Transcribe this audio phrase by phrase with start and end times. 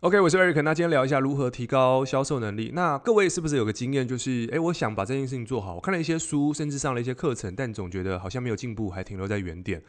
[0.00, 2.70] OK，我是 Eric，那今天聊一下如何提高销售能力。
[2.72, 9.82] 那各位是不是有个经验，就是诶，我想把这件事情做好，我看了一些书，甚至上了一些课程，但总觉得好像没有进步，还停留在原点。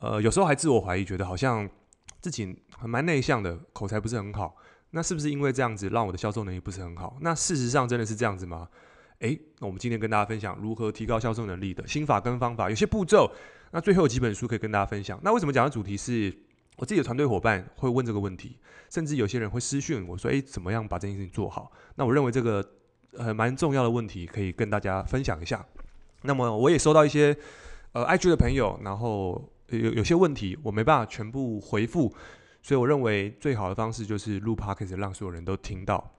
[0.00, 1.66] 呃，有时候还自我怀疑，觉得好像
[2.20, 4.54] 自己还蛮内向的，口才不是很好。
[4.90, 7.16] 那是不是因为这样子让我的销售能力不是很好？
[7.22, 8.68] 那事实上真的是这样子吗？
[9.20, 13.32] 诶，那我们今天跟大家分享如何提高销售能力的心法跟方法，有些步骤。
[13.70, 15.18] 那最后几本书可以跟大家分享。
[15.22, 16.45] 那为什么讲的主题是？
[16.76, 18.58] 我自己的团队伙伴会问这个问题，
[18.90, 22.62] 甚至有些人会私讯我说：“诶，怎么样把这件事情做好？”那我认为这个
[23.12, 25.64] 呃蛮重要的问题，可以跟大家分享一下。
[26.22, 27.36] 那么我也收到一些
[27.92, 32.12] 呃 IG 的朋友，然后有有些问题我没办法全部回复，
[32.62, 36.12] 所以我认为最好的方式就是录 Podcast 让所有人都听到，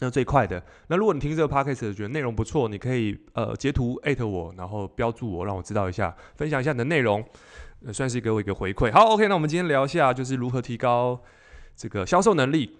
[0.00, 0.62] 那最快的。
[0.88, 7.24] 那如果你听这个 Podcast 觉得内容不错，你可以呃截图艾特我，然后标注我，让我知道一下，分享一下你的内容。
[7.90, 8.92] 算是给我一个回馈。
[8.92, 11.22] 好，OK，那我们今天聊一下，就是如何提高
[11.74, 12.76] 这个销售能力。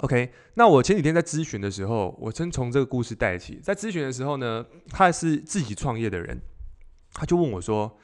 [0.00, 3.58] OK，那我前几天在咨询的时候，我先从这个故事带起。
[3.62, 6.40] 在咨询的时候呢，他是自己创业的人，
[7.14, 7.98] 他就问我说：“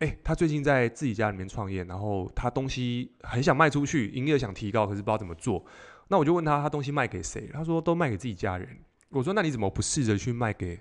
[0.00, 5.62] 诶，他最近在自己家里面创业，然后他东西很想卖出去，营业想提高，可是不知道怎么做。”
[6.08, 7.50] 那我就问他，他东西卖给谁？
[7.52, 8.68] 他说都卖给自己家人。
[9.10, 10.80] 我说：“那你怎么不试着去卖给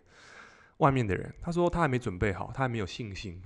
[0.77, 3.41] 外面的人？”他说他还没准备好，他还没有信心。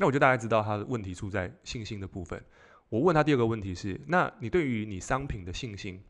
[0.00, 2.42] 那我就大概知道他的问题出在信心的部分。
[2.88, 6.02] 我问他第二个问题是：那你对于你商品的信心，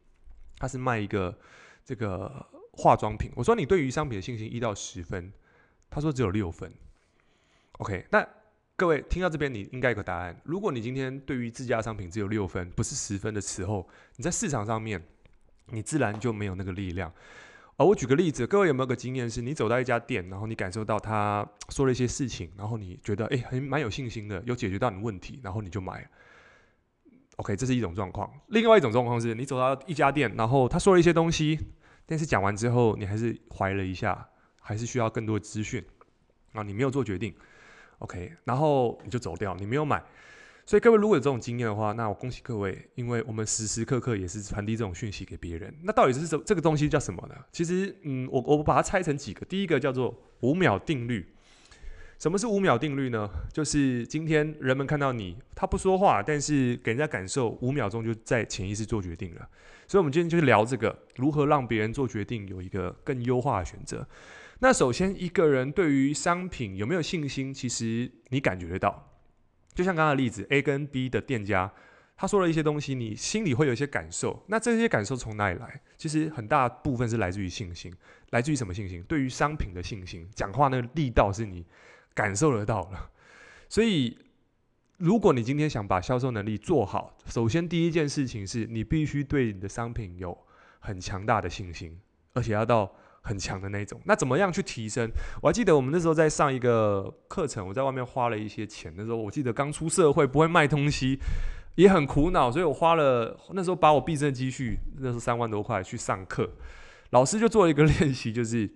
[0.58, 1.36] 他是卖一个
[1.84, 3.33] 这个化妆品。
[3.34, 5.33] 我说你对于商品的信心一到十分，
[5.91, 6.72] 他说只有六分。
[7.72, 8.24] OK，那
[8.77, 10.41] 各位听到这边，你应该有个答案。
[10.44, 15.02] 如果你今天对于自家商品只有六分，不是十分的时候，你在市场上面，
[15.66, 17.12] 你自然就没有那个力量。
[17.81, 26.06] 哦，我举个例子，各位有没有个经验，是你走到一家店，然后你感受到他说了一些事情，然后你觉得诶，很蛮有信心的，有解决到你问题，然后你就买。
[27.36, 28.31] OK，这是一种状况。
[28.48, 31.58] 另外一种状况是你走到一家店，然后他说了一些东西，
[32.05, 34.28] 但是讲完之后你还是怀了一下，
[34.61, 35.83] 还是需要更多的资讯，
[36.52, 37.35] 啊，你没有做决定。
[38.01, 40.05] OK，然后你就走掉，你没有买。
[40.70, 45.75] 所以各位如果有这种经验的话，那我恭喜各位，因为我们时时刻刻也是传递这种讯息给别人。
[45.83, 47.35] 那到底是这这个东西叫什么呢？
[47.51, 49.45] 其实，嗯，我我把它拆成几个。
[49.47, 51.27] 第一个叫做五秒定律。
[52.20, 53.29] 什么是五秒定律呢？
[53.53, 59.48] 就是今天人们看到你，他不说话，但是给人家感受五秒钟就在潜意识做决定了。
[59.89, 64.07] 所以，我们今天就是聊这个如何让别人做决定有一个更优化的选择。
[64.61, 69.08] 那首先，一个人对于商品有没有信心，其实你感觉得到。
[69.75, 71.73] 就像刚刚的例子，A 跟 B 的店家，
[72.17, 74.42] 他说了一些东西，你心里会有一些感受。
[74.48, 75.81] 那这些感受从哪里来？
[75.97, 77.95] 其实很大部分是来自于信心，
[78.31, 79.03] 来自于什么信心？
[79.05, 81.64] 对于商品的信心，讲话那个力道是你
[82.14, 83.11] 感受得到了。
[83.69, 84.19] 所以，
[84.98, 90.37] 如果你今天想把销售能力做好，首先第一件事情是你必须对你的商品有
[90.81, 91.98] 很强大的信心，
[92.35, 92.92] 而且要到。
[93.23, 95.11] 很强的那种，那怎么样去提升？
[95.42, 98.92] 我还记得我们那时候在上一个课程，我在外面花了一些钱。
[98.97, 101.19] 那时候我记得刚出社会，不会卖东西，
[101.75, 106.51] 也很苦恼，所以我花了那时候把我毕生的积蓄，那时候三万多块去上课。
[107.11, 108.70] 老师就做了一个练习，就是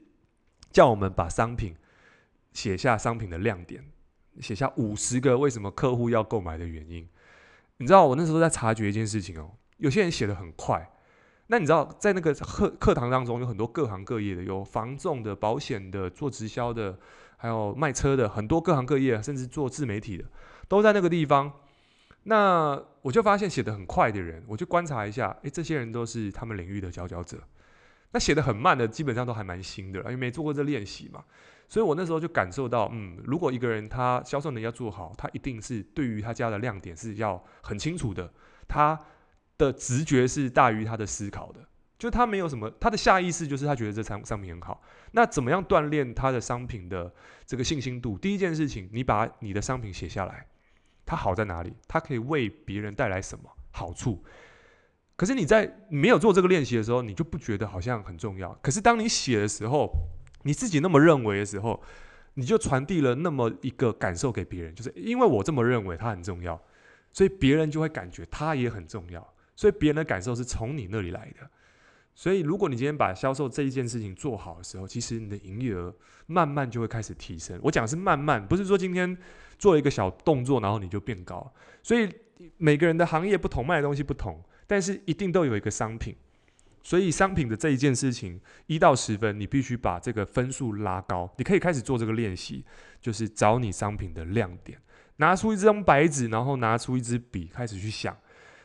[0.71, 1.75] 叫我们把商品
[2.53, 3.83] 写下商品的亮点，
[4.41, 7.09] 写下五十个为什么客户要购买的原因。
[7.79, 10.91] 你知道我那时候在察觉一件事情哦，有些人写的很快。
[11.49, 16.99] 那你知道，在那个课课堂当中，有很多各行各业的，有房仲的、保险的、做直销的，
[17.37, 20.25] 还有卖车的，很多各行各业，甚至做自媒体的，
[20.69, 21.53] 都在那个地方。
[22.23, 27.39] 那我就发现写得很快的人，我就观察一下，诶，这些人都是他们领域的佼佼者。
[28.13, 31.23] 那写得很慢的，基本上都还蛮新的，因为没做过这练习嘛。
[31.69, 38.33] 所以我那时候就感受到，嗯，如果一个人他销售能力要做好，他一定是对于他家的亮点是要很清楚的，
[38.67, 38.99] 他。
[39.59, 41.61] 的直觉是大于他的思考的，
[41.99, 44.83] 就他没有什么，他的下意识就是他觉得这商商品很好。
[45.13, 47.13] 那怎么样锻炼他的商品的
[47.47, 48.19] 这个信心度？
[48.19, 50.47] 第一件事情，你把你的商品写下来，
[51.07, 51.75] 它好在哪里？
[51.87, 54.25] 它可以为别人带来什么好处？
[55.17, 58.53] 可是你在没有做这个练习的时候，你就不觉得好像很重要。
[58.61, 59.89] 可是当你写的时候，
[60.43, 61.81] 你自己那么认为的时候，
[62.35, 66.61] 你就传递了那么一个感受给别人，就是因为我这么认为，它很重要，
[67.13, 69.34] 所以别人就会感觉它也很重要。
[69.57, 71.49] 所以别人的感受是从你那里来的，
[72.15, 75.95] 所以如果你今天把销售这一件事情做好的时候，其实你的营业额
[76.27, 77.59] 慢慢就会开始提升。
[77.63, 79.17] 我讲是慢慢，不是说今天
[79.59, 81.53] 做一个小动作，然后你就变高。
[81.83, 82.09] 所以
[82.57, 86.15] 每个人的行业不同，卖的东西不同，但是一定都有一个商品。
[86.83, 91.33] 所以商品的这一件事情，一到十分，你必须把这个分数拉高。
[91.39, 92.63] 你可以开始做这个练习，
[93.01, 94.79] 就是找你商品的亮点，
[95.17, 98.15] 拿出一张白纸，然后拿出一支笔，开始去想。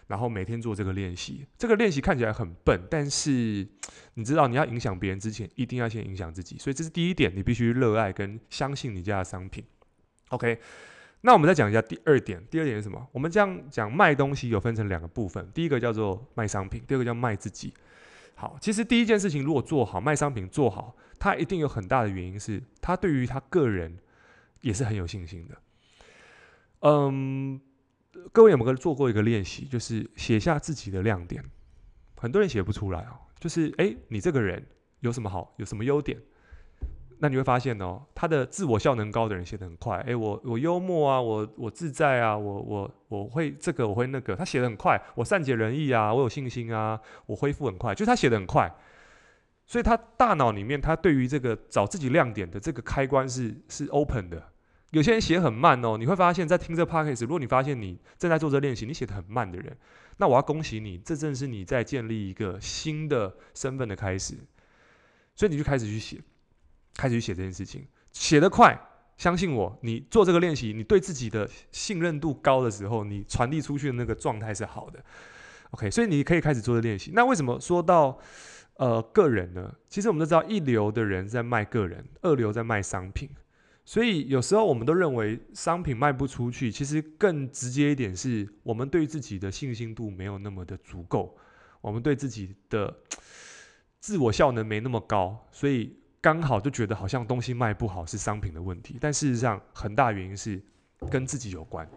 [0.10, 1.46] 然后每天做这个练习。
[1.56, 3.68] 这个练习看起来很笨，但是
[4.16, 6.58] 你知道，你要影响别人之前，一定要先影响自己。
[6.58, 9.64] 所以这是第一点，你必须热爱跟相信你家的商品。
[10.30, 10.60] OK，
[11.22, 12.44] 那我们再讲一下第二点。
[12.50, 13.08] 第二点是什么？
[13.12, 17.72] 我们这样讲卖东西有分成两个部分，第一个叫做卖商品，第二个叫卖自己。
[18.34, 23.98] 好，其实第一件事情如果做好，卖商品做好，它一定有很大的原因是，他对于他个人
[24.62, 25.58] 也是很有信心的。
[26.82, 27.60] 嗯，
[28.32, 31.44] 各位有没有做过一个练习，就是写下自己的亮点？
[32.18, 34.66] 很多人写不出来哦，就是诶，你这个人
[35.00, 36.20] 有什么好，有什么优点？
[37.22, 39.98] 那你会发现哦，他的自我效能高的人写得很快。
[40.02, 44.36] 诶，我我幽默啊，我我自在啊，我我我会这个，我会那个。
[44.36, 47.94] 他写得很快，我善解人意啊，我有信心啊，我恢复很快。
[47.94, 48.74] 就是他写得很快，
[49.68, 54.52] 所以他大脑里面他对于这个找自己亮点的这个开关是是 open 的。
[54.91, 59.75] 有些人写很慢哦，你会发现在听这 podcast，如果你发现你正在做这练习，你写得很慢的人，
[60.18, 64.36] 那我要恭喜你，这正是你在建立一个新的身份的开始。
[65.36, 66.21] 所以你就开始去写。
[66.95, 68.77] 开始去写这件事情，写得快，
[69.15, 75.01] 相信我，你做这个练习，你对自己的信任度高的时候，你传递出去的那个状态是好的。
[75.71, 77.12] OK，所以你可以开始做这练习。
[77.13, 78.19] 那为什么说到
[78.74, 79.74] 呃个人呢？
[79.88, 83.30] 其实我们都知道，一流的人在卖个人，二流在卖商品。
[83.89, 91.36] 所以有时候我们都认为商品卖不出去，其实更直接一点是我们对自己的信心度没有那么的足够，
[91.81, 92.95] 我们对自己的
[94.00, 95.95] 自我效能没那么高，所以。
[96.21, 100.62] 刚好就觉得好像东西卖不好是商品的问题，但事实上很大原因是
[101.09, 101.89] 跟自己有关。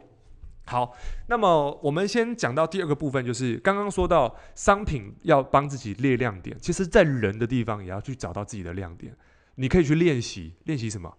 [0.64, 0.94] 好，
[1.26, 9.12] 那么我们先讲到第二个部分，就是刚刚说到商品要帮自己列亮点，其实在人的地方也要去找到自己的亮点。
[9.56, 11.12] 你可以去练习，练习什么？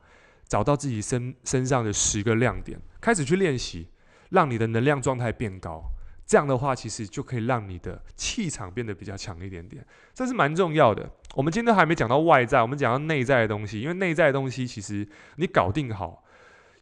[0.48, 3.88] 找到自己身身上的十个亮点，开始去练习，
[4.30, 5.84] 让你的能量状态变高。
[6.25, 11.10] 这样的话，其实就可以让你的气场变得比较强一点点，这是蛮重要的。
[11.36, 13.81] 我们今天还没讲到外在，我们讲到内在的东西。
[13.81, 15.06] 因为内在的东西，其实
[15.36, 16.24] 你搞定好，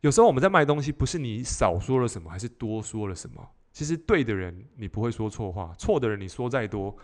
[0.01, 3.49] 有时候我们在卖东西，不是你少说了什么，还是多说了什么。
[3.73, 6.95] 其实对的人，你不会说错话；错的人，你说再多，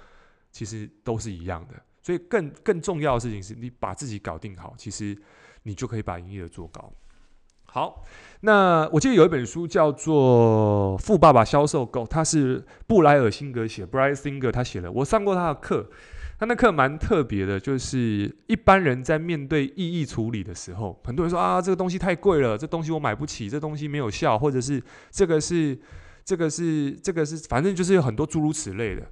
[0.51, 1.73] 其实都是一样的。
[2.03, 5.17] 所以更更重要的事情是你把自己搞定好，其实
[5.67, 6.89] 你就可以把营业额做高。
[7.65, 8.05] 好，
[8.39, 14.89] 那我记得有一本书叫做《富爸爸销售 Go》，他是布莱尔辛格写，Brian Singer 他写的。
[14.89, 15.87] 我上过他的课，
[16.39, 24.81] 他那课蛮特别的，就是一般人在面对异议处理的时候，很多人说啊，这个东西太贵了，这东西我买不起，这东西没有效，或者是
[25.11, 25.77] 这个是
[26.23, 29.03] 这个是这个是，反正就是有很多诸如此类的。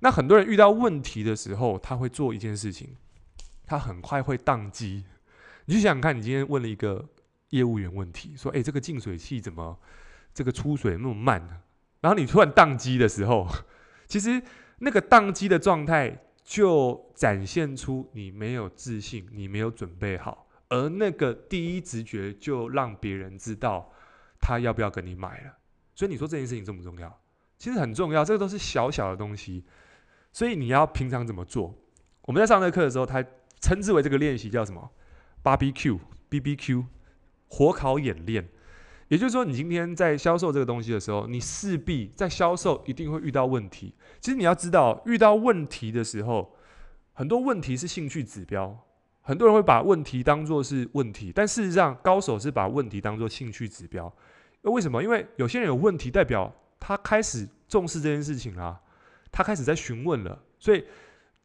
[0.00, 2.90] 那很多人遇到问题的时候，他会做一件事情，
[3.66, 5.04] 他很快会宕机。
[5.66, 7.08] 你就想想看，你今天问了一个。
[7.52, 9.78] 业务员问题说：“诶，这个净水器怎么
[10.32, 11.60] 这个出水那么慢呢？”
[12.00, 13.46] 然后你突然宕机的时候，
[14.06, 14.42] 其实
[14.78, 23.92] 那个宕机的状态就展现出你没有自信，你没有准备好，而那个第一直觉就让别人知道
[24.40, 25.52] 他要不要跟你买了。
[25.94, 27.20] 所以你说这件事情重不重要？
[27.58, 29.62] 其实很重要，这个都是小小的东西。
[30.32, 31.78] 所以你要平常怎么做？
[32.22, 33.22] 我们在上这课的时候，他
[33.60, 34.90] 称之为这个练习叫什么
[35.42, 36.84] ？BBQ，BBQ。
[37.54, 38.48] 火烤演练，
[39.08, 43.94] 也就是说，你今天在销售这个东西的时候，你势必在销售一定会遇到问题。
[44.22, 46.56] 其实你要知道，遇到问题的时候，
[47.12, 48.86] 很多问题是兴趣指标。
[49.20, 54.10] 很多人会把问题当做是问题，但事实上，高手是把问题当做兴趣指标。
[54.62, 55.02] 为什么？
[55.02, 58.80] 因为有些人有问题，代表他开始重视这件事情啦，
[59.30, 60.42] 他开始在询问了。
[60.58, 60.84] 所以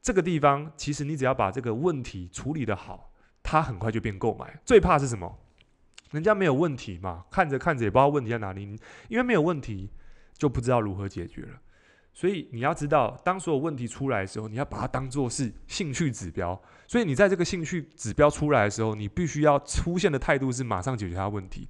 [0.02, 3.12] 这个地方，其实你只要把这个问题处理得好，
[3.48, 4.60] 他很快就变购买。
[4.66, 5.40] 最怕是什么？
[6.12, 8.62] 人家没有问题嘛，看着看着也不知道问题在哪里，
[9.08, 9.90] 因为没有问题
[10.38, 11.62] 就不知道如何解决了。
[12.14, 16.62] 所以你要知道，当所有问题出来的时候，你要把它当做是兴趣指标。
[16.88, 21.68] 所以你在这个兴趣指标出来的时候，你必须要出现的态度是马上解决它问题。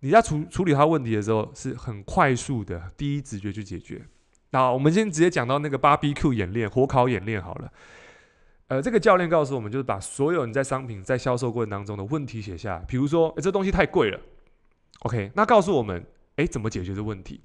[0.00, 4.02] 你在处处理它问题的时候，是很快速的第一直觉去解决。
[4.50, 7.70] 那我们先直接讲到那个 BBQ 演练，火烤演练好了。
[8.70, 12.84] 呃，这个教练告诉我们，就是把所有你在商品在销售过程当中的问题写下来。
[12.86, 14.20] 比如说，诶，这东西太贵了。
[15.00, 17.40] OK，那告诉我们，诶，怎么解决这问题？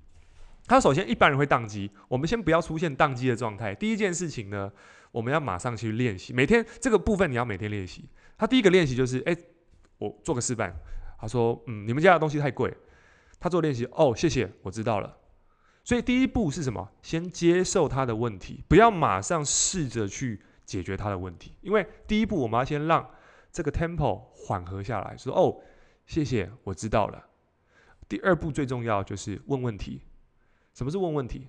[0.67, 3.74] 他首先一般人会宕机，我们先不要出现宕机的状态。
[3.74, 4.72] 第一件事情呢，
[5.12, 8.08] 我们要马上去练习，每天这个部分你要每天练习。
[8.38, 9.36] 他第一个练习就是，诶，
[9.98, 10.79] 我做个示范。
[11.20, 12.72] 他说，嗯，你们家的东西太贵。
[13.39, 15.17] 他做练习，哦，谢谢，我知道了。
[15.84, 16.88] 所以第一步是什么？
[17.01, 20.39] 先接受他的问题，不要马上试着去。
[20.66, 23.10] 解决他的问题，因为第一步我们要先让
[23.52, 25.62] 这个 tempo 缓和下来，说哦，
[26.06, 27.26] 谢谢，我知道了。
[28.10, 30.02] 第二步最重要就是问问题。
[30.74, 31.48] 什么是问问题？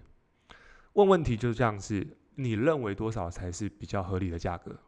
[0.92, 4.78] 问问题就是这样是，你认为多少才是比较合理的价格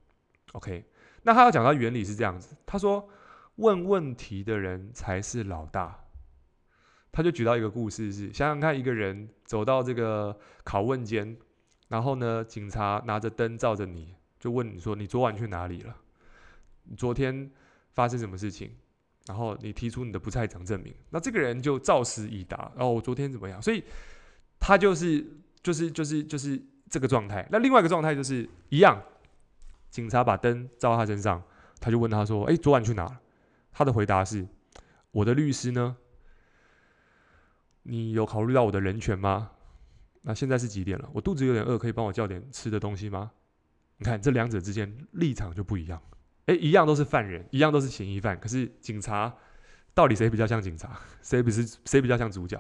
[0.53, 0.85] ？OK，
[1.23, 3.09] 那他要讲到原理是这样子，他说
[3.57, 6.05] 问问题的人才是老大。
[7.11, 11.37] 他就举到一个故事，是想想看，一个人走到这个拷问间，
[11.89, 15.97] 然后呢，警察拿着灯照着你，就问你说：“你昨晚去哪里了？
[16.97, 17.51] 昨天
[17.93, 18.73] 发生什么事情？”
[19.27, 22.73] 然后你提出你的不在场证明，那这个人就照实以答。
[22.75, 23.61] 然后我昨天怎么样？
[23.61, 23.85] 所以
[24.59, 25.23] 他就是
[25.63, 27.47] 就是就是就是这个状态。
[27.51, 29.03] 那另外一个状态就是一样，
[29.91, 31.43] 警察把灯照他身上，
[31.79, 33.21] 他就问他说：“哎，昨晚去哪？”
[33.71, 34.47] 他的回答是
[35.13, 35.97] ：“我的律师呢？
[37.83, 39.51] 你有考虑到我的人权吗？
[40.23, 41.09] 那现在是几点了？
[41.13, 43.31] 我肚子有点饿，可以帮我叫点吃的东西吗？
[43.99, 46.01] 你看这两者之间立场就不一样。”
[46.47, 49.37] 诶，一样都是犯人，一样都是嫌疑犯，可是警察
[49.93, 52.59] 到底谁比较像警察，谁不是谁比较像主角？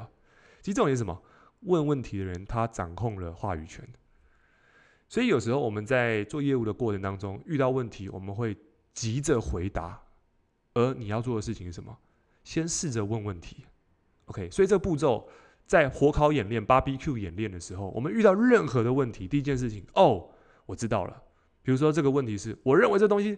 [0.60, 1.22] 其实重点是什么？
[1.60, 3.88] 问问题的人他掌控了话语权，
[5.08, 8.56] 所以有时候我们在做业务的过程当中遇到问题，我们会
[8.92, 10.00] 急着回答，
[10.74, 11.96] 而你要做的事情是什么？
[12.44, 13.64] 先试着问问题。
[14.26, 15.28] OK，所以这个步骤
[15.66, 20.28] 在火烤演练、BBQ 演练的时候，我们遇到任何的问题，第一件事情，哦，
[20.66, 21.22] 我知道了。
[21.68, 23.36] 比如说这个问题是，我认为这东西。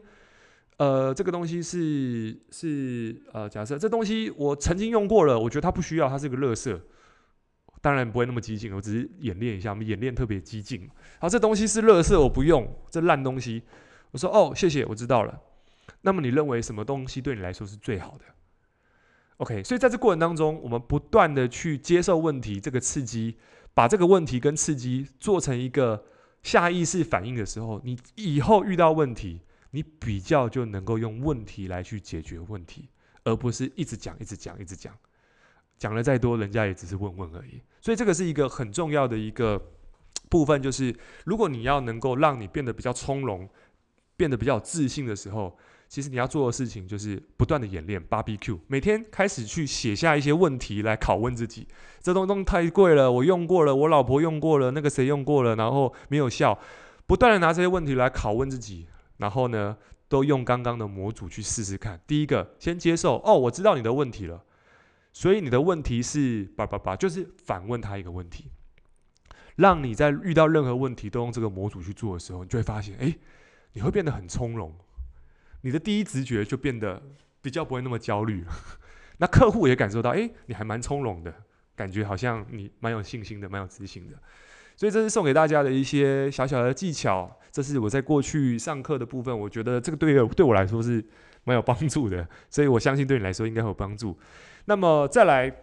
[0.76, 6.80] 呃，这个东西是是呃，假设这东西我曾经用过了，我觉得它不需要，它是个垃圾。
[7.82, 10.88] 当然不会那么激进，我只是演练一下，我们演练特别激进。
[11.18, 13.64] 好，这东西是垃圾，我不用，这烂东西。
[14.12, 15.40] 我说哦，谢谢，我知道了。
[16.02, 18.24] 那么你认为什么东西对你来说是最好的
[19.38, 23.36] ？OK，所以在这过程当中，我们不断的去接受问题这个刺激，
[23.74, 26.04] 把这个问题跟刺激做成一个
[26.42, 29.40] 下意识反应的时候，你以后遇到问题。
[29.72, 32.88] 你比较就能够用问题来去解决问题，
[33.22, 34.92] 而不是一直讲、一直讲、一直讲，
[35.78, 37.62] 讲了再多，人家也只是问问而已。
[37.80, 39.70] 所以这个是一个很重要的一个
[40.28, 40.92] 部分，就是
[41.24, 43.48] 如果你要能够让你变得比较从容、
[44.16, 45.56] 变得比较自信的时候，
[45.90, 51.66] 其实你要做的事情就是不断的演练 BBQ，每天开始去写下一些问题来拷问自己。
[52.00, 56.56] 这东东太贵了，我用过了，我老婆用过了，那个谁用过了，然后没有效，
[57.08, 58.86] 不断的拿这些问题来拷问自己。
[59.16, 59.76] 然后呢，
[60.08, 62.00] 都用刚刚的模组去试试看。
[62.06, 64.44] 第一个，先接受哦，我知道你的问题了，
[65.12, 68.52] 所以你的问题是叭叭叭，就是反问他一个问题，
[69.56, 73.12] 让你在遇到任何问题都用这个模组去做的时候，你就会发现，哎，
[73.72, 74.72] 你会变得很从容，
[75.62, 77.02] 你的第一直觉就变得
[77.42, 78.44] 比较不会那么焦虑。
[79.18, 81.34] 那客户也感受到，哎，你还蛮从容的，
[81.76, 84.16] 感觉好像你蛮有信心的，蛮有自信的。
[84.76, 91.04] 所以这是送给大家的一些小小的技巧，这是我在过去上课的部分，我觉得这个对对我来说是
[91.44, 94.18] 蛮有帮助的，所以我相信对你来说应该会有帮助。
[94.64, 95.54] 那么再来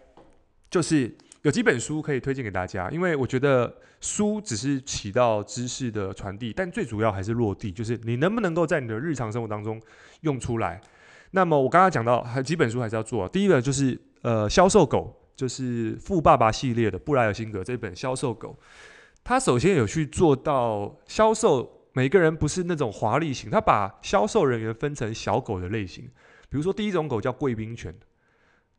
[0.70, 1.12] 就是
[1.48, 9.80] 有几本书可以推荐给大家，因为我觉得书只是起到知识的传递，但最主要还是落地，就是你能不能够在你的日常生活当中
[10.20, 10.78] 用出来。
[11.30, 18.54] 那么我刚刚讲到还有几本书还是要做，第一个就是呃销售狗，就是富爸爸系列的布莱尔辛格这本销售狗。
[19.24, 26.04] 他首先有去做到销售，每个人不是那种华丽型，他把销售人员分成小狗的类型，
[26.50, 27.94] 比如说第一种狗叫贵宾犬，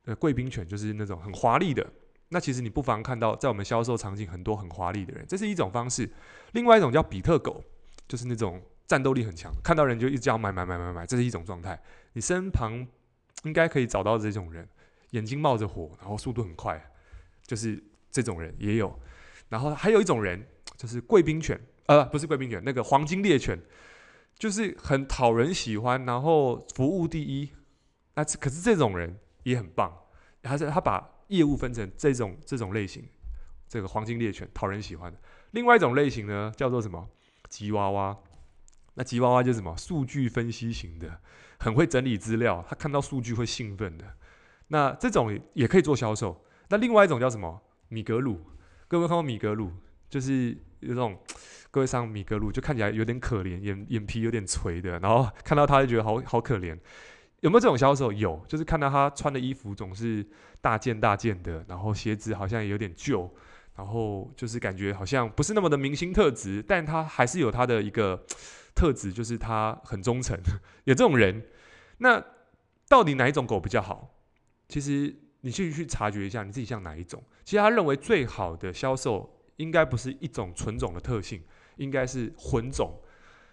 [0.05, 1.83] 呃，贵宾犬就是那种很华丽的。
[2.29, 6.09] 那其实你不妨看到在我们销售场景很多很华丽的人，这是一种方式。
[6.51, 7.63] 另外一种叫比特狗，
[8.07, 11.81] 就是那种战斗力很强，看到人就一直要买买买买买，这是一种状态。
[12.13, 12.87] 你身旁
[13.43, 14.67] 应该可以找到这种人，
[15.11, 16.91] 眼睛冒着火，然后速度很快，
[17.45, 18.99] 就是这种人也有。
[19.49, 20.45] 然后还有一种人，
[20.77, 23.59] 就是贵宾犬，呃，不是贵宾犬，那个黄金猎犬，
[24.37, 27.49] 就是很讨人喜欢，然后服务第一。
[28.13, 29.91] 那可是这种人也很棒，
[30.43, 33.03] 他是他把业务分成这种这种类型，
[33.67, 35.17] 这个黄金猎犬讨人喜欢的。
[35.51, 37.09] 另外一种类型呢，叫做什么？
[37.47, 38.15] 吉娃娃。
[38.95, 39.75] 那吉娃娃就是什么？
[39.77, 41.21] 数据分析型的，
[41.59, 44.05] 很会整理资料，他看到数据会兴奋的。
[44.67, 46.45] 那这种也可以做销售。
[46.67, 47.61] 那另外一种叫什么？
[47.87, 48.39] 米格鲁。
[48.87, 49.71] 各位看过米格鲁，
[50.09, 51.17] 就是有种，
[51.71, 56.77] 各位上米格鲁就看起来有点可怜，眼眼皮有点垂的，然后看到他就觉得好好可怜。
[57.41, 58.11] 有没有这种销售？
[58.11, 60.25] 有，就是看到他穿的衣服总是
[60.61, 63.29] 大件大件的，然后鞋子好像也有点旧，
[63.75, 68.25] 然后就是感觉好像不是那么的明星特质，但他还是有他的一个
[68.75, 70.37] 特质，就是他很忠诚。
[70.83, 71.45] 有这种人，
[71.99, 72.23] 那
[72.87, 74.15] 到底哪一种狗比较好？
[74.67, 75.15] 其实。
[75.41, 77.23] 你去去察觉一下你自己像哪一种？
[77.45, 81.41] 其实他认为最好的销售应该不是一种纯种的特性，
[81.77, 82.99] 应该是混种。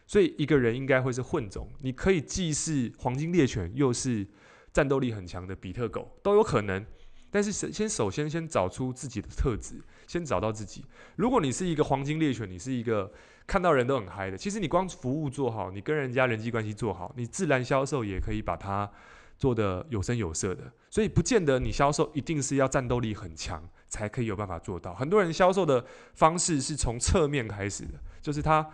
[0.06, 1.68] 所以一个人应该会是混种。
[1.80, 4.26] 你可以既是黄金猎犬，又是
[4.72, 6.84] 战斗力很强的比特狗，都有可能。
[7.30, 9.74] 但是先首先先找出自己的特质，
[10.06, 10.84] 先找到自己。
[11.16, 13.12] 如果你是一个黄金猎犬，你是一个
[13.46, 18.90] 看到人都很嗨的，其实你光服务做好，你跟人家人际关系做好，你自然销售也可以把它
[19.36, 20.72] 做得有声有色的。
[20.88, 24.94] 所以不见得你销售一定是要战斗力很强才可以有办法做到。
[24.94, 25.84] 很多人销售的
[26.14, 28.66] 方式是从侧面开始的，就是他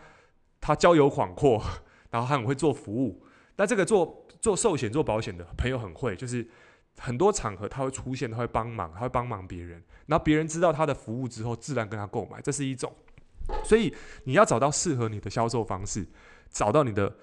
[0.63, 1.63] 他交友广阔，
[2.11, 3.23] 然后他很会做服务。
[3.57, 6.49] 那这个做做寿险、做保险的朋友很会，就是
[6.99, 9.83] 很多场合他会出现，他会帮忙，他会帮忙别人。
[10.07, 12.91] 然后别人知道他的服务之后，自然跟他购买，这是一种。
[13.65, 13.93] 所以
[14.25, 16.07] 你要找到适合你的销售方式，
[16.49, 17.15] 找到你的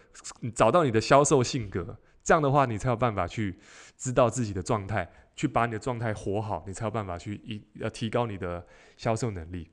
[0.53, 3.57] 找到你的销售性格，这样的话你才有办法去
[3.97, 8.65] 知道自己的状态，去把你的状态活好，你才有办法去一呃提高你的
[8.97, 9.71] 销售能力。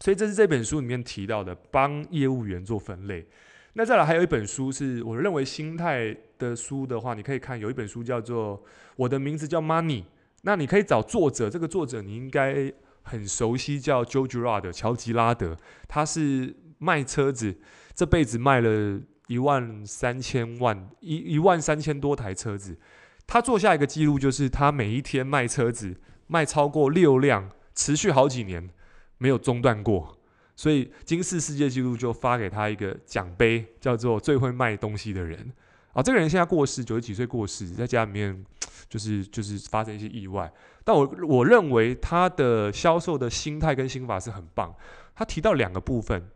[0.00, 3.26] 所以这是这本书里面提到的，帮业务员做分类。
[3.72, 8.58] 那再来还有一本书是我认为心态的书的话，你可以看有一本书叫做
[8.96, 10.02] 《我的名字叫 Money》，
[10.42, 12.72] 那你可以找作者，这个作者你应该
[13.02, 15.56] 很熟悉，叫 Joe Girard 乔吉拉德，
[15.88, 17.56] 他是卖车子，
[17.94, 22.78] 这辈子卖了一万三千万一一万三千多台车子，
[23.26, 25.96] 他做下一个记录就是他每一天卖车子
[26.28, 28.70] 卖超过六辆，持续好几年。
[29.18, 30.16] 没有中断过。
[30.54, 35.52] 所以金氏世界纪录就发给他一个奖杯，叫做最会卖东西的人。
[35.92, 38.44] 啊，这个人现在过世，九十几岁过世，在家里面
[38.88, 40.50] 就是就是发生一些意外。
[40.84, 44.74] 但我我认为他的销售的心态跟心法是很棒。
[45.14, 46.26] 他提到两个部分，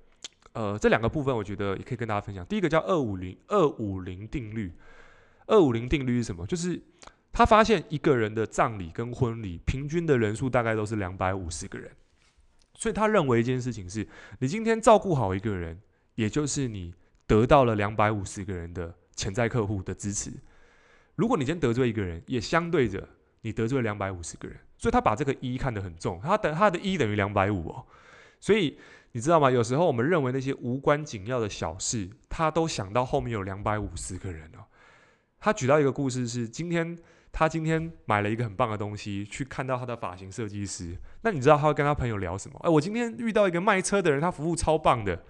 [0.52, 2.44] 呃，这两个部分我觉得也可以跟大家分享。
[2.46, 4.72] 第一个叫二五零二五零定律。
[5.46, 6.46] 二五零定律是什么？
[6.46, 6.80] 就是
[7.32, 11.90] 他发现一个人的葬礼跟婚礼平均的人数大概都是两百五十个人。
[12.80, 14.08] 所以他认为一件事情是，
[14.38, 15.78] 你今天照顾好一个人，
[16.14, 16.94] 也就是你
[17.26, 20.32] 得到了两百五十个人的潜在客户的支持。
[21.14, 23.06] 如果你今天得罪一个人，也相对着
[23.42, 24.56] 你得罪了两百五十个人。
[24.78, 27.84] 所以他把这个一看得很重，他的他的一等于两百五哦。
[28.40, 28.78] 所以
[29.12, 29.50] 你知道吗？
[29.50, 34.64] 有时候我们认为那些无关紧要的小事，他都想到后面有两百五十个人哦。
[35.38, 36.96] 他举到一个故事是今天。
[37.32, 40.98] 他今天买了一个很棒的东西，去看到他的发型设计师。
[41.22, 42.58] 那你知道他会跟他朋友聊什么？
[42.62, 45.24] 哎，我今天遇到一个卖车的人，他服务超棒的，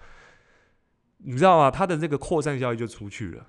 [1.19, 1.71] 你知道吗？
[1.71, 3.47] 他的这个扩散效益就出去了。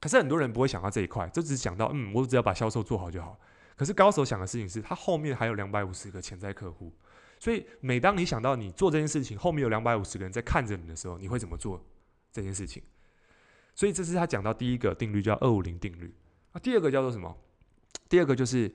[0.00, 3.38] 可是很多人不会想到这一块，就只想到嗯，我只要把销售做好就好。
[3.76, 6.92] 可是高手想的事情是他后面还有两百五十个潜在客户。
[7.40, 11.84] 所以每当你想到你做这件事情后面有两百五十个人在看着你的时候，你会怎么做
[12.30, 12.82] 这件事情？
[13.74, 16.14] 所以这是他讲到第一个定律，叫二五零定律。
[16.52, 17.36] 啊，第二个叫做什么？
[18.14, 18.72] 第二个就是，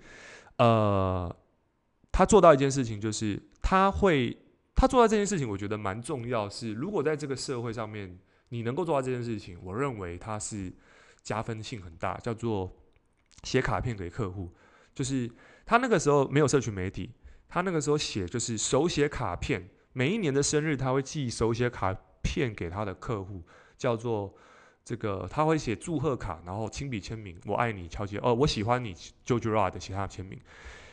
[0.58, 1.34] 呃，
[2.12, 4.38] 他做到一件事情，就是他会，
[4.76, 6.50] 他做到这件事情，我觉得蛮重要。
[6.50, 10.74] 是如果在这个社会上面，你能够做到这件事情，我认为他是
[11.24, 12.18] 加分性很大。
[12.18, 12.70] 叫做
[13.44, 14.54] 写卡片给客户，
[14.94, 15.32] 就是
[15.66, 17.14] 他那个时候没有社群媒体，
[17.48, 23.44] 他那个时候写就是手写卡片，每一年的生日他会寄手写卡片给他的客户，
[23.78, 24.36] 叫做。
[24.90, 28.18] 这个他会写祝贺卡，然后亲笔签名，我爱你，乔杰。
[28.24, 28.92] 哦，我喜欢你
[29.24, 30.40] ，Joe Girard 写他的签名，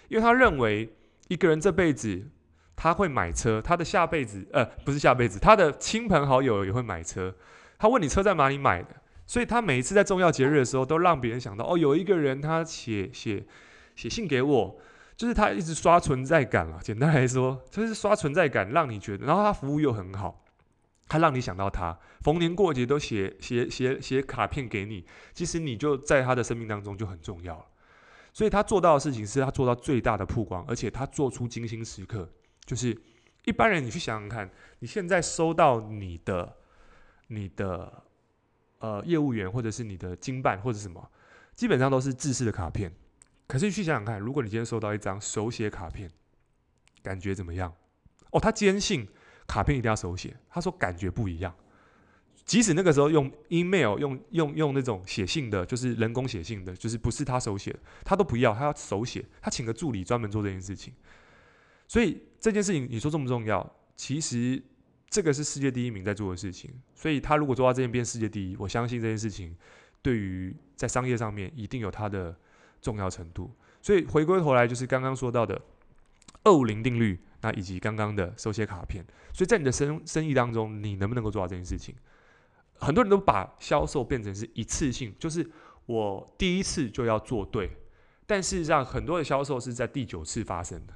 [0.09, 0.95] 因为他认为
[1.29, 2.23] 一个人这辈子
[2.77, 7.35] 他会买车，他的下辈子呃不是下辈子，他的亲朋好友也会买车。
[7.79, 8.91] 他问你车在哪里买的，
[9.27, 13.47] 所以他每一次在重要节日的时候，都让别人想到哦，有一个人他写写
[13.95, 14.79] 写信给我，
[15.17, 16.79] 就是他一直刷存在感了。
[16.83, 20.45] 简单来说，就是刷存在感，让你觉得，然后他服务又很好。
[21.09, 27.67] 他让你想到他，逢年过节都写写写写卡片给你，其实你就在他的生命当中就很重要了。
[28.33, 32.29] 所以他做到的事情是他做到最大的曝光，而且他做出精心时刻。
[32.65, 33.01] 就是
[33.45, 36.57] 一般人，你去想想看，你现在收到你的
[37.29, 38.03] 你的
[38.81, 41.09] 呃业务员或者是你的经办或者什么，
[41.55, 42.93] 基本上都是制式的卡片。
[43.47, 46.11] 可是你去想想看，如果你今天收到一张手写卡片，
[47.03, 47.73] 感觉怎么样？
[48.33, 49.09] 哦，他坚信。
[49.47, 51.55] 卡片一定要手写，他说感觉不一样。
[52.45, 59.25] 即使那个时候用 email 用用用那种写信的，就是人工写信的，就是不是他手写，他都不要，他要手写。
[59.43, 60.95] 他请个助理专门做这件事情。
[61.89, 63.69] 所以这件事情你说重不重要？
[63.97, 64.63] 其实
[65.11, 66.71] 这个是世界第一名在做的事情。
[66.95, 69.57] 所以他如果做到这件变世界第一，我相信这件事情
[70.01, 72.37] 对于在商业上面一定有它的
[72.81, 73.51] 重要程度。
[73.83, 75.61] 所以回归头来就是刚刚说到的
[76.45, 77.19] 二五零定律。
[77.47, 81.95] 那以及刚刚的手写卡片，所以在你的生生意当中，你能不能够做到这件事情？
[82.75, 85.49] 很多人都把销售变成是一次性，就是
[85.87, 87.71] 我第一次就要做对，
[88.27, 90.95] 但事实上很多的销售是在第九次发生的。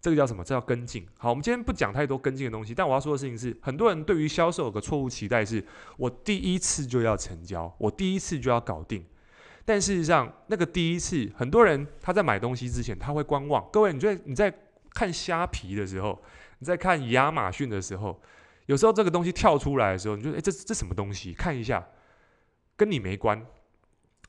[0.00, 0.42] 这个叫什么？
[0.42, 1.06] 这叫跟进。
[1.16, 5.64] 好，我们今天不讲太多跟进的东西，但我要说的事情是，很多人对于销售有个错误期待，是
[5.96, 9.04] 我第一次就要成交，我第一次就要搞定。
[9.64, 13.68] 但事实上，那个第一次，很多人他在买东西之前他会观望。
[13.70, 14.50] 各位，你觉得你在
[14.94, 16.22] 看虾皮的时候，
[16.58, 18.20] 你在看亚马逊的时候，
[18.66, 21.32] 有时候这个东西跳出来的时候，你就哎，这这什么东西？
[21.32, 21.86] 看一下，
[22.76, 23.44] 跟你没关。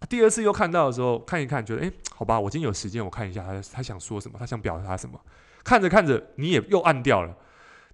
[0.08, 5.20] 第二次又看到的时候，看一看，觉得哎，好吧，我今天有时间，我看一下他他想说什么，他想表达什么。
[5.64, 7.36] 看着看着，你也又按掉了。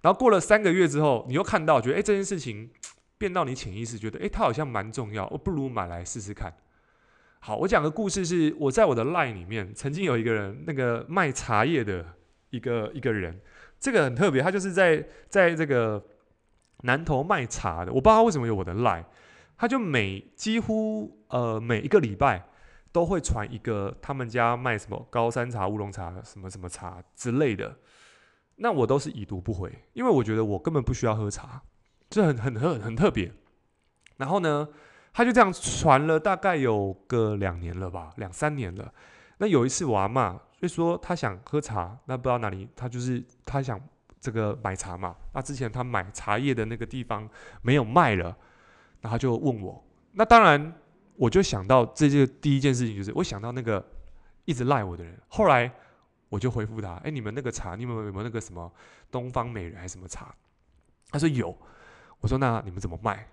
[0.02, 2.70] 然后过了三个月之后，你又看到，觉得哎，这件事情
[3.18, 6.54] 变到你潜意识，觉得哎，它好像蛮重要，我不如买来试试看。
[7.40, 12.14] 好，我讲个故事是，我在我的 LINE 里面曾经有一个人，那个卖茶叶的
[12.50, 13.40] 一个一个人，
[13.78, 16.02] 这个很特别，他就是在在这个
[16.82, 19.04] 南头卖茶的，我不知道他为什么有我的 LINE，
[19.56, 22.46] 他就每几乎呃每一个礼拜
[22.92, 27.76] 都会传一个他们家卖什么高山茶、乌龙茶、什么什么茶之类的，
[28.56, 31.62] 那我都是已读不回，因为我觉得我根本不需要喝茶，
[32.08, 33.32] 这很很很很特别。
[34.16, 34.68] 然后呢，
[35.12, 38.92] 他就这样传了大概有个两年了吧，两三年了。
[39.38, 40.08] 那有一次我阿
[40.58, 43.80] 所以说他想喝茶，那不知道哪里，他就是他想
[44.18, 45.14] 这个买茶嘛。
[45.34, 47.28] 那之前他买茶叶的那个地方
[47.62, 48.36] 没有卖了，
[49.02, 49.84] 那他就问我。
[50.12, 50.72] 那当然
[51.16, 53.84] 我就想到这件第一件事情就是，我想到那个
[54.46, 55.20] 一直赖我的人。
[55.28, 55.70] 后来
[56.30, 58.72] 我就回复他：哎，你们那个茶，你们有没有那个什么
[59.10, 60.34] 东方美人还是什么茶？
[61.10, 61.56] 他说有。
[62.20, 63.28] 我说那你们怎么卖？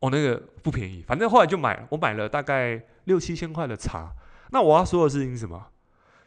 [0.00, 1.86] 哦，那个不便宜，反正后来就买了。
[1.90, 4.12] 我买了大概六七千块的茶。
[4.50, 5.66] 那我要说的事情是什么？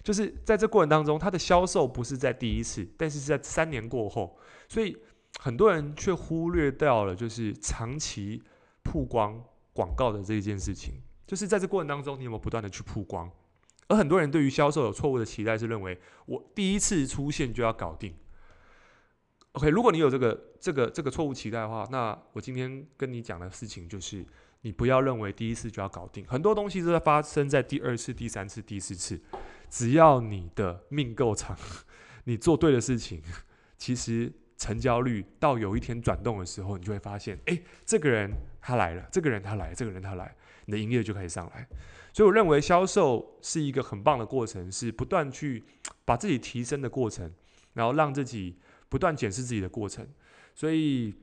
[0.04, 4.38] 就是在这过程当中，它的销售不是在第一次，但是是在三年过后。
[4.68, 4.96] 所以
[5.40, 8.42] 很多人却忽略掉了，就是长期
[8.84, 10.94] 曝光广告的这一件事情。
[11.28, 13.30] 就是在这过程当中，你有没有不断的去曝光？
[13.88, 18.14] 而很多人对于销售有错误的期待，是认为我第一次出现就要搞定。
[19.54, 24.24] OK，如果你有这个这个这个错误期待的话，那我今天跟你讲的事情就是，
[24.62, 29.20] 你不要认为第一次就要搞定，很多东西都在发生在第二次、第三次、第四次。
[29.70, 31.58] 只要你的命够长，
[32.26, 33.22] 你做对的事情，
[33.78, 41.68] 其实成交率到有一天转动的时候，你就会发现，诶，这个人他来了，这个人他来，这个人他来，你的营业就可以上来。
[42.14, 45.64] 所以我认为销售是一个很棒的过程，是不断去
[46.06, 47.32] 把自己提升的过程，
[47.74, 48.58] 然后让自己。
[48.92, 50.04] 不断检视自己的过程，
[50.56, 51.14] 所以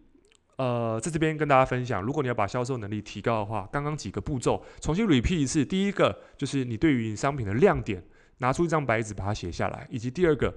[0.54, 5.64] 呃，在这边跟大家分享，如果你要把销售能力提高的话，刚刚几个步骤重新 repeat 一次。
[5.64, 8.00] 第一个就是你对于你商品的亮点，
[8.38, 10.54] 拿出一张白纸把它写下来，以及第二个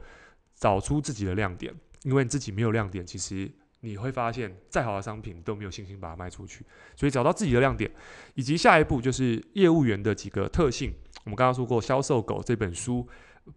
[0.56, 3.50] 找出自己的亮点，因为你自己没有亮点，其实
[3.82, 6.66] 你会发现再好的商品都没有信心把它卖出去。
[6.96, 7.90] 所以找到自己的亮点，
[8.36, 10.94] 以及下一步就是业务员的几个特性。
[11.24, 13.08] 我们刚刚说过，《销售狗》这本书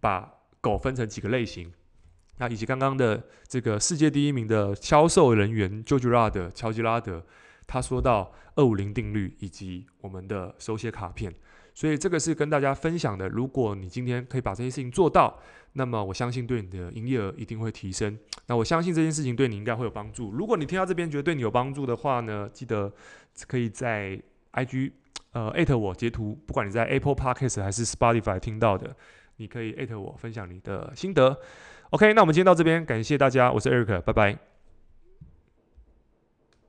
[0.00, 1.72] 把狗分成几个类型。
[2.38, 7.24] 那以及刚刚的这个世界第一名的销售人员 George 拉德乔吉拉德，
[7.66, 11.32] 他说到二五零定律以及我们的手写卡片，
[11.74, 13.28] 所以这个是跟大家分享的。
[13.28, 15.38] 如果你今天可以把这些事情做到，
[15.74, 18.18] 那么我相信对你的营业额一定会提升。
[18.46, 20.30] 那我相信这件事情对你应该会有帮助。
[20.32, 22.92] 如果你听到这边觉得对你有帮助的话呢，记得
[23.46, 24.20] 可以在
[24.52, 24.92] IG
[25.32, 28.94] 呃艾特我截图，不管你在 Apple Podcast 还是 Spotify 听到的，
[29.36, 31.40] 你可以艾特我分享你的心得。
[31.90, 34.51] OK，那我们今天到这边，感谢大家，我是 Eric，拜拜。